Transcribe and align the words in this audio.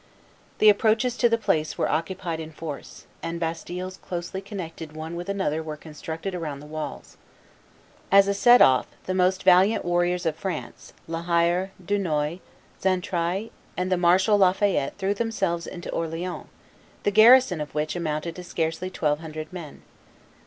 The 0.57 0.67
approaches 0.69 1.15
to 1.17 1.29
the 1.29 1.37
place 1.37 1.77
were 1.77 1.87
occupied 1.87 2.39
in 2.39 2.51
force, 2.53 3.05
and 3.21 3.39
bastilles 3.39 3.97
closely 3.97 4.41
connected 4.41 4.93
one 4.95 5.15
with 5.15 5.29
another 5.29 5.61
were 5.61 5.77
constructed 5.77 6.33
around 6.33 6.59
the 6.59 6.65
walls. 6.65 7.17
As 8.11 8.27
a 8.27 8.33
set 8.33 8.63
off, 8.63 8.87
the 9.05 9.13
most 9.13 9.43
valiant 9.43 9.85
warriors 9.85 10.25
of 10.25 10.35
France, 10.35 10.93
La 11.07 11.21
Hire, 11.21 11.69
Dunois, 11.79 12.39
Xaintrailles, 12.81 13.51
and 13.77 13.91
the 13.91 13.95
Marshal 13.95 14.37
La 14.39 14.53
Fayette 14.53 14.97
threw 14.97 15.13
themselves 15.13 15.67
into 15.67 15.91
Orleans, 15.91 16.47
the 17.03 17.11
garrison 17.11 17.61
of 17.61 17.75
which 17.75 17.95
amounted 17.95 18.35
to 18.37 18.43
scarcely 18.43 18.89
twelve 18.89 19.19
hundred 19.19 19.53
men. 19.53 19.83